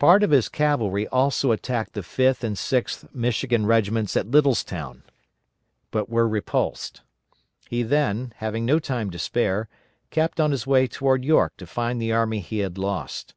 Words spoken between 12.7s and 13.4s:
lost.